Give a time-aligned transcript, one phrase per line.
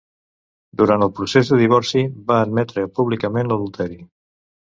[0.81, 2.01] Durant el procés de divorci,
[2.31, 4.01] va admetre públicament l'adulteri.